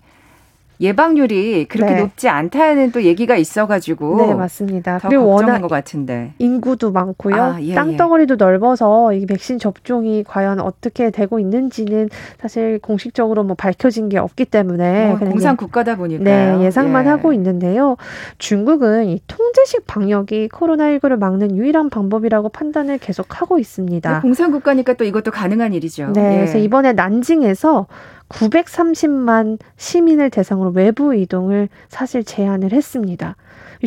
[0.80, 2.00] 예방률이 그렇게 네.
[2.00, 4.98] 높지 않다는 또 얘기가 있어가지고 네 맞습니다.
[5.02, 8.36] 그리고 워낙 것 같은데 인구도 많고요, 아, 예, 땅덩어리도 예.
[8.36, 15.08] 넓어서 이 백신 접종이 과연 어떻게 되고 있는지는 사실 공식적으로 뭐 밝혀진 게 없기 때문에
[15.08, 17.10] 뭐 공산 국가다 보니까 네 예상만 예.
[17.10, 17.96] 하고 있는데요.
[18.38, 24.22] 중국은 이 통제식 방역이 코로나19를 막는 유일한 방법이라고 판단을 계속 하고 있습니다.
[24.22, 26.12] 공산 국가니까 또 이것도 가능한 일이죠.
[26.14, 26.62] 네, 그래서 예.
[26.62, 27.86] 이번에 난징에서
[28.30, 33.36] 930만 시민을 대상으로 외부 이동을 사실 제한을 했습니다.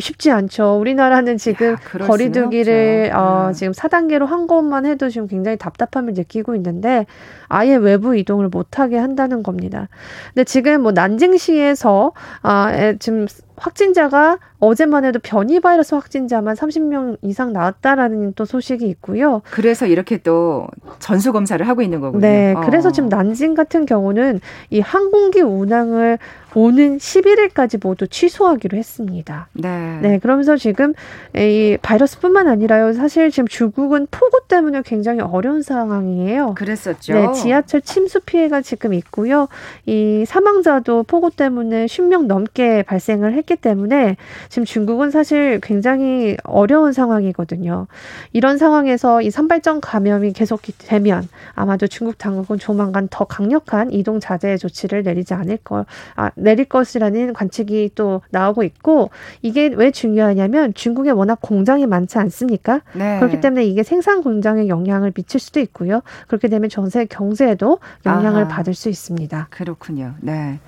[0.00, 0.78] 쉽지 않죠.
[0.80, 1.76] 우리나라는 지금 야,
[2.06, 3.52] 거리두기를 어, 네.
[3.54, 7.06] 지금 4단계로 한 것만 해도 지금 굉장히 답답함을 느끼고 있는데
[7.48, 9.88] 아예 외부 이동을 못하게 한다는 겁니다.
[10.34, 13.26] 근데 지금 뭐 난징시에서 아, 지금
[13.56, 19.42] 확진자가 어제만 해도 변이 바이러스 확진자만 30명 이상 나왔다라는 또 소식이 있고요.
[19.50, 20.66] 그래서 이렇게 또
[20.98, 22.20] 전수 검사를 하고 있는 거군요.
[22.20, 22.92] 네, 그래서 어.
[22.92, 26.18] 지금 난징 같은 경우는 이 항공기 운항을
[26.54, 29.48] 오는 11일까지 모두 취소하기로 했습니다.
[29.52, 29.98] 네.
[30.00, 30.94] 네, 그러면서 지금
[31.34, 32.92] 이 바이러스뿐만 아니라요.
[32.92, 36.54] 사실 지금 중국은 폭우 때문에 굉장히 어려운 상황이에요.
[36.54, 37.14] 그랬었죠.
[37.14, 39.48] 네, 지하철 침수 피해가 지금 있고요.
[39.86, 44.16] 이 사망자도 폭우 때문에 10명 넘게 발생을 했기 때문에
[44.48, 47.86] 지금 중국은 사실 굉장히 어려운 상황이거든요.
[48.32, 54.56] 이런 상황에서 이 산발적 감염이 계속 되면 아마도 중국 당국은 조만간 더 강력한 이동 자제
[54.56, 59.10] 조치를 내리지 않을 걸, 아, 내릴 것이라는 관측이 또 나오고 있고
[59.42, 62.82] 이게 왜 중요하냐면 중국에 워낙 공장이 많지 않습니까?
[62.94, 63.18] 네.
[63.18, 66.02] 그렇기 때문에 이게 생산 공장에 영향을 미칠 수도 있고요.
[66.28, 68.48] 그렇게 되면 전세 경제에도 영향을 아하.
[68.48, 69.48] 받을 수 있습니다.
[69.50, 70.14] 그렇군요.
[70.20, 70.60] 네.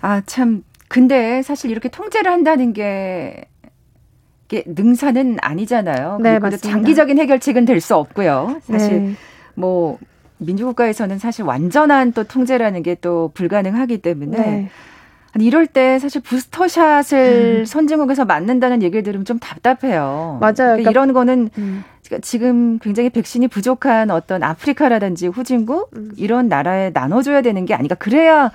[0.00, 0.62] 아, 참.
[0.88, 3.44] 근데 사실 이렇게 통제를 한다는 게
[4.50, 6.18] 능사는 아니잖아요.
[6.22, 6.68] 네, 맞습니다.
[6.70, 8.60] 장기적인 해결책은 될 수 없고요.
[8.62, 9.12] 사실 네.
[9.54, 9.98] 뭐
[10.38, 14.70] 민주국가에서는 사실 완전한 또 통제라는 게 또 불가능하기 때문에 네.
[15.40, 17.64] 이럴 때 사실 부스터샷을 음.
[17.64, 20.38] 선진국에서 맞는다는 얘기를 들으면 좀 답답해요.
[20.40, 20.52] 맞아요.
[20.54, 21.84] 그러니까 그러니까 이런 거는 음.
[22.22, 26.12] 지금 굉장히 백신이 부족한 어떤 아프리카라든지 후진국 음.
[26.16, 27.94] 이런 나라에 나눠줘야 되는 게 아닌가.
[27.94, 28.50] 그래야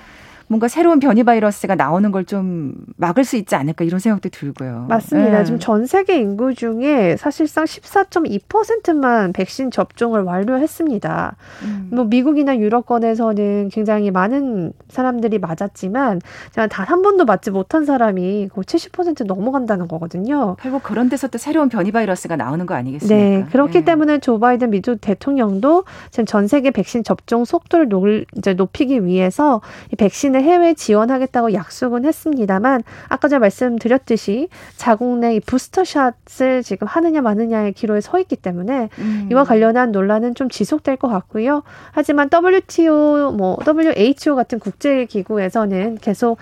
[0.48, 4.86] 뭔가 새로운 변이 바이러스가 나오는 걸 좀 막을 수 있지 않을까 이런 생각도 들고요.
[4.90, 5.40] 맞습니다.
[5.40, 5.44] 네.
[5.44, 11.36] 지금 전 세계 인구 중에 사실상 14.2%만 백신 접종을 완료했습니다.
[11.64, 11.90] 음.
[11.92, 16.22] 뭐 미국이나 유럽권에서는 굉장히 많은 사람들이 맞았지만
[16.70, 20.56] 단한 번도 맞지 못한 사람이 거의 70% 넘어간다는 거거든요.
[20.62, 23.16] 결국 그런 데서 또 새로운 변이 바이러스가 나오는 거 아니겠습니까?
[23.16, 23.46] 네.
[23.52, 23.86] 그렇기 네.
[23.86, 28.06] 때문에 조 바이든 미국 대통령도 지금 전 세계 백신 접종 속도를 높,
[28.38, 36.64] 이제 높이기 위해서 이 백신의 해외 지원하겠다고 약속은 했습니다만 아까 전에 말씀드렸듯이 자국 내 부스터샷을
[36.64, 39.30] 지금 하느냐 마느냐의 기로에 서 있기 때문에 음.
[39.32, 41.64] 이와 관련한 논란은 좀 지속될 것 같고요.
[41.92, 46.38] 하지만 WTO, 뭐 WHO 같은 국제 기구에서는 계속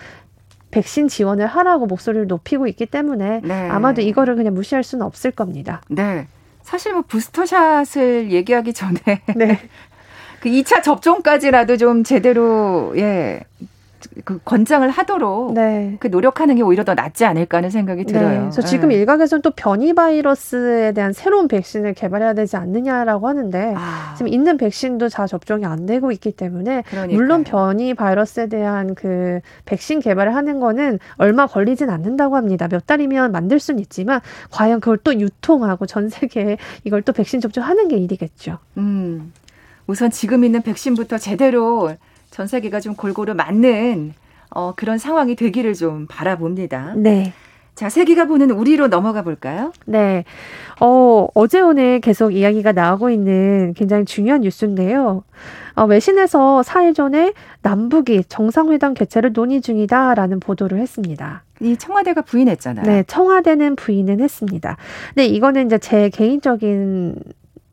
[0.71, 3.69] 백신 지원을 하라고 목소리를 높이고 있기 때문에 네.
[3.69, 5.81] 아마도 이거를 그냥 무시할 수는 없을 겁니다.
[5.89, 6.27] 네.
[6.63, 8.99] 사실 뭐 부스터샷을 얘기하기 전에
[9.35, 9.59] 네.
[10.39, 13.41] 그 2차 접종까지라도 좀 제대로 예.
[14.23, 15.97] 그 권장을 하도록 네.
[15.99, 18.13] 그 노력하는 게 오히려 더 낫지 않을까 하는 생각이 네.
[18.13, 18.29] 들어요.
[18.29, 18.39] 네.
[18.39, 18.95] 그래서 지금 네.
[18.95, 24.13] 일각에서는 또 변이 바이러스에 대한 새로운 백신을 개발해야 되지 않느냐라고 하는데 아.
[24.17, 27.17] 지금 있는 백신도 다 접종이 안 되고 있기 때문에 그러니까요.
[27.17, 32.67] 물론 변이 바이러스에 대한 그 백신 개발을 하는 거는 얼마 걸리진 않는다고 합니다.
[32.67, 37.87] 몇 달이면 만들 수는 있지만 과연 그걸 또 유통하고 전 세계에 이걸 또 백신 접종하는
[37.87, 38.57] 게 일이겠죠.
[38.77, 39.33] 음.
[39.87, 41.91] 우선 지금 있는 백신부터 제대로
[42.31, 44.13] 전 세계가 좀 골고루 맞는
[44.49, 46.93] 어, 그런 상황이 되기를 좀 바라봅니다.
[46.95, 47.33] 네.
[47.75, 49.71] 자, 세계가 보는 우리로 넘어가 볼까요?
[49.85, 50.23] 네.
[50.81, 55.23] 어, 어제 오늘 계속 이야기가 나오고 있는 굉장히 중요한 뉴스인데요.
[55.75, 61.43] 어, 외신에서 4일 전에 남북이 정상회담 개최를 논의 중이다라는 보도를 했습니다.
[61.61, 62.85] 이 청와대가 부인했잖아요.
[62.85, 64.77] 네, 청와대는 부인은 했습니다.
[65.15, 67.15] 네, 이거는 이제 제 개인적인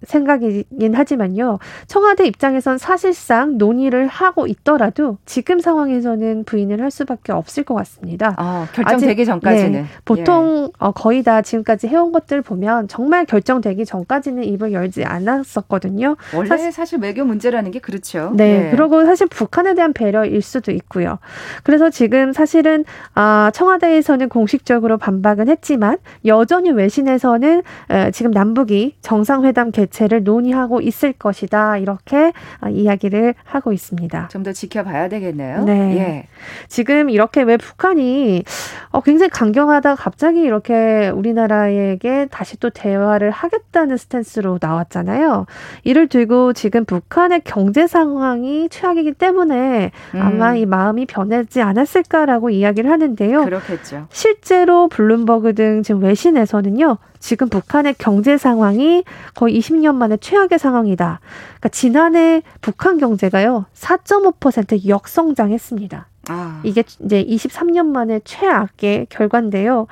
[0.06, 1.58] 생각이긴 하지만요.
[1.86, 8.34] 청와대 입장에선 사실상 논의를 하고 있더라도 지금 상황에서는 부인을 할 수밖에 없을 것 같습니다.
[8.38, 9.72] 어, 결정되기 전까지는.
[9.72, 10.72] 네, 보통 예.
[10.78, 16.16] 어, 거의 다 지금까지 해온 것들 보면 정말 결정되기 전까지는 입을 열지 않았었거든요.
[16.34, 18.32] 원래 사실, 사실 외교 문제라는 게 그렇죠.
[18.34, 18.68] 네.
[18.68, 18.76] 예.
[18.76, 21.18] 그리고 사실 북한에 대한 배려일 수도 있고요.
[21.62, 22.84] 그래서 지금 사실은
[23.14, 31.12] 아, 청와대에서는 공식적으로 반박은 했지만 여전히 외신에서는 에, 지금 남북이 정상회담 개 개최를 논의하고 있을
[31.12, 31.78] 것이다.
[31.78, 34.28] 이렇게 아, 이야기를 하고 있습니다.
[34.28, 35.64] 좀 더 지켜봐야 되겠네요.
[35.64, 35.98] 네.
[35.98, 36.26] 예.
[36.68, 38.44] 지금 이렇게 왜 북한이
[38.90, 45.46] 어, 굉장히 강경하다 갑자기 이렇게 우리나라에게 다시 또 대화를 하겠다는 스탠스로 나왔잖아요.
[45.84, 50.20] 이를 들고 지금 북한의 경제 상황이 최악이기 때문에 음.
[50.22, 53.44] 아마 이 마음이 변하지 않았을까라고 이야기를 하는데요.
[53.44, 54.06] 그렇겠죠.
[54.10, 56.96] 실제로 블룸버그 등 지금 외신에서는요.
[57.20, 59.04] 지금 북한의 경제 상황이
[59.34, 61.20] 거의 20년 만에 최악의 상황이다.
[61.58, 66.06] 그러니까 지난해 북한 경제가요, 4.5% 역성장했습니다.
[66.28, 66.60] 아.
[66.64, 69.86] 이게 이제 23년 만에 최악의 결과인데요.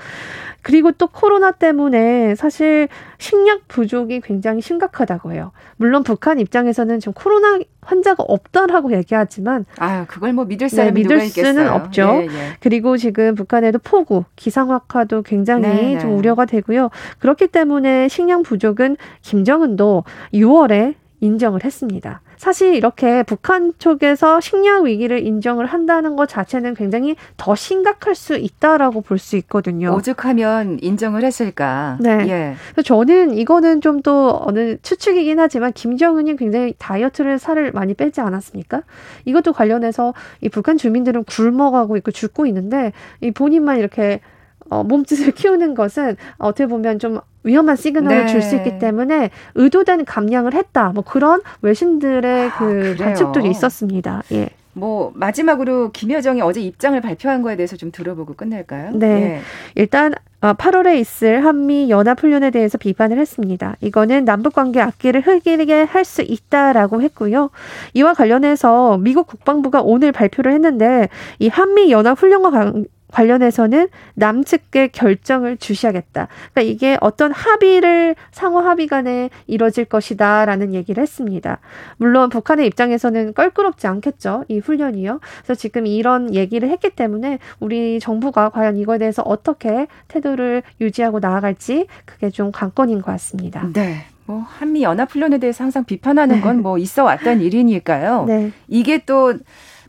[0.67, 5.53] 그리고 또 코로나 때문에 사실 식량 부족이 굉장히 심각하다고 해요.
[5.77, 11.21] 물론 북한 입장에서는 지금 코로나 환자가 없다라고 얘기하지만 아 그걸 뭐 믿을 사람이 네, 믿을
[11.29, 12.23] 수는 없죠.
[12.23, 12.57] 예, 예.
[12.59, 15.99] 그리고 지금 북한에도 폭우, 기상악화도 굉장히 네, 네.
[16.01, 16.91] 좀 우려가 되고요.
[17.21, 20.03] 그렇기 때문에 식량 부족은 김정은도
[20.35, 22.23] 6월에 인정을 했습니다.
[22.37, 29.01] 사실 이렇게 북한 쪽에서 식량 위기를 인정을 한다는 것 자체는 굉장히 더 심각할 수 있다라고
[29.03, 29.95] 볼 수 있거든요.
[29.95, 31.97] 오죽하면 인정을 했을까.
[32.01, 32.27] 네.
[32.29, 32.55] 예.
[32.73, 38.83] 그래서 저는 이거는 좀 또 어느 추측이긴 하지만 김정은이 굉장히 다이어트를 살을 많이 빼지 않았습니까?
[39.25, 44.21] 이것도 관련해서 이 북한 주민들은 굶어가고 있고 죽고 있는데 이 본인만 이렇게
[44.69, 48.27] 어, 몸짓을 키우는 것은 어떻게 보면 좀 위험한 시그널을 네.
[48.27, 50.91] 줄수 있기 때문에 의도된 감량을 했다.
[50.95, 54.23] 뭐 그런 외신들의 아, 그 관측들이 있었습니다.
[54.33, 54.49] 예.
[54.73, 58.91] 뭐 마지막으로 김여정이 어제 입장을 발표한 거에 대해서 좀 들어보고 끝낼까요?
[58.93, 59.07] 네.
[59.07, 59.41] 예.
[59.75, 63.77] 일단 8월에 어, 있을 한미 연합 훈련에 대해서 비판을 했습니다.
[63.81, 67.51] 이거는 남북 관계 악기를 흐리게 할 수 있다라고 했고요.
[67.95, 72.87] 이와 관련해서 미국 국방부가 오늘 발표를 했는데 이 한미 연합 훈련과 관
[73.25, 76.29] 련해서는 남측께 결정을 주시하겠다.
[76.53, 81.59] 그러니까 이게 어떤 합의를 상호 합의 간에 이뤄질 것이다라는 얘기를 했습니다.
[81.97, 84.45] 물론 북한의 입장에서는 껄끄럽지 않겠죠.
[84.49, 85.21] 이 훈련이요.
[85.45, 91.87] 그래서 지금 이런 얘기를 했기 때문에 우리 정부가 과연 이거에 대해서 어떻게 태도를 유지하고 나아갈지
[92.05, 93.69] 그게 좀 관건인 것 같습니다.
[93.73, 94.05] 네.
[94.27, 98.25] 뭐 한미 연합 훈련에 대해서 항상 비판하는 건 뭐 있어 왔던 일이니까요.
[98.27, 98.51] 네.
[98.67, 99.35] 이게 또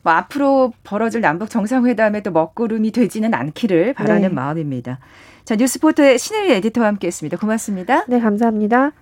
[0.08, 4.30] 뭐 앞으로 벌어질 남북 정상회담에도 먹구름이 되지는 않기를 바라는 네.
[4.30, 5.00] 마음입니다.
[5.44, 7.36] 자, 뉴스포터의 신혜리 에디터와 함께했습니다.
[7.36, 8.06] 고맙습니다.
[8.08, 8.94] 네, 감사합니다.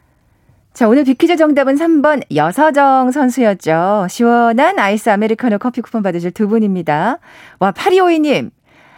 [0.73, 4.07] 자, 오늘 빅퀴즈 정답은 3번 여서정 선수였죠.
[4.09, 7.19] 시원한 아이스 아메리카노 커피 쿠폰 받으실 두 분입니다.
[7.59, 8.49] 와, 8252님.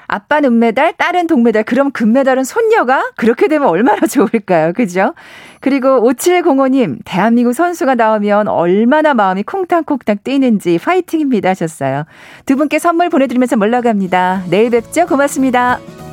[0.08, 3.04] 아빠는 은메달, 딸은 동메달, 그럼 금메달은 손녀가?
[3.18, 4.74] 그렇게 되면 얼마나 좋을까요?
[4.74, 5.14] 그죠?
[5.60, 12.06] 그리고 5705님, 대한민국 선수가 나오면 얼마나 마음이 콩닥콩닥 뛰는지 파이팅입니다 하셨어요.
[12.46, 14.44] 두 분께 선물 보내드리면서 물러갑니다.
[14.50, 15.06] 내일 뵙죠.
[15.08, 16.07] 고맙습니다.